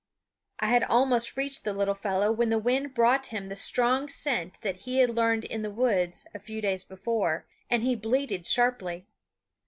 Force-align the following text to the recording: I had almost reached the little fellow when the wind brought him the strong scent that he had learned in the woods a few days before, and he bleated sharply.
I 0.59 0.65
had 0.65 0.83
almost 0.85 1.37
reached 1.37 1.63
the 1.63 1.73
little 1.73 1.93
fellow 1.93 2.31
when 2.31 2.49
the 2.49 2.57
wind 2.57 2.95
brought 2.95 3.27
him 3.27 3.49
the 3.49 3.55
strong 3.55 4.09
scent 4.09 4.53
that 4.61 4.77
he 4.77 4.97
had 4.97 5.11
learned 5.11 5.43
in 5.43 5.61
the 5.61 5.69
woods 5.69 6.25
a 6.33 6.39
few 6.39 6.59
days 6.59 6.83
before, 6.83 7.45
and 7.69 7.83
he 7.83 7.95
bleated 7.95 8.47
sharply. 8.47 9.05